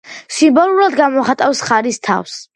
სიმბოლურად 0.37 0.97
გამოხატავს 1.01 1.63
ხარის 1.69 2.03
თავს. 2.11 2.39